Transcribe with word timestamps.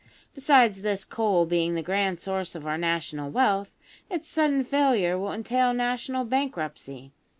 Besides 0.33 0.81
this, 0.81 1.05
coal 1.05 1.45
being 1.45 1.75
the 1.75 1.83
grand 1.83 2.19
source 2.19 2.55
of 2.55 2.65
our 2.65 2.75
national 2.75 3.29
wealth, 3.29 3.77
its 4.09 4.27
sudden 4.27 4.63
failure 4.63 5.15
will 5.15 5.31
entail 5.31 5.75
national 5.75 6.25
bankruptcy. 6.25 7.11